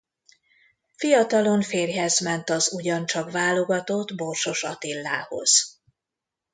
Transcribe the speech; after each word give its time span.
Fiatalon 0.97 1.61
férjhez 1.61 2.19
ment 2.19 2.49
az 2.49 2.73
ugyancsak 2.73 3.31
válogatott 3.31 4.15
Borsos 4.15 4.63
Attilához. 4.63 5.81